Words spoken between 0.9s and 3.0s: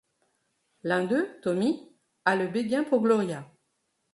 d'eux, Tommy, a le béguin